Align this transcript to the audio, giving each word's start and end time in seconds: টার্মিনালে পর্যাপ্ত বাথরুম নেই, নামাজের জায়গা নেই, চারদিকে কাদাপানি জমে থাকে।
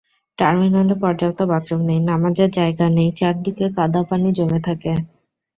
টার্মিনালে 0.39 0.95
পর্যাপ্ত 1.01 1.39
বাথরুম 1.51 1.81
নেই, 1.89 1.99
নামাজের 2.09 2.49
জায়গা 2.51 2.85
নেই, 2.97 3.09
চারদিকে 3.19 3.65
কাদাপানি 3.77 4.29
জমে 4.37 4.59
থাকে। 4.67 4.91